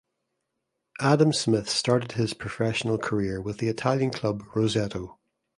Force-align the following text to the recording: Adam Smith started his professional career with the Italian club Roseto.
Adam 0.99 1.31
Smith 1.31 1.69
started 1.69 2.13
his 2.13 2.33
professional 2.33 2.97
career 2.97 3.39
with 3.39 3.59
the 3.59 3.67
Italian 3.67 4.09
club 4.09 4.41
Roseto. 4.55 5.17